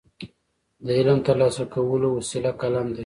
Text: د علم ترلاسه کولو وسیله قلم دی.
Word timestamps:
د 0.85 0.87
علم 0.99 1.19
ترلاسه 1.27 1.63
کولو 1.73 2.07
وسیله 2.17 2.51
قلم 2.61 2.87
دی. 2.95 2.99